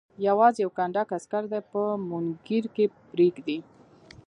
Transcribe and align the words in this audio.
یوازې 0.27 0.59
یو 0.63 0.71
کنډک 0.77 1.07
عسکر 1.17 1.43
دې 1.51 1.59
په 1.71 1.81
مونګیر 2.09 2.65
کې 2.75 2.85
پرېږدي. 3.11 3.59